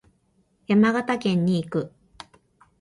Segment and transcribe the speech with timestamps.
[0.65, 1.93] 山形県に行く。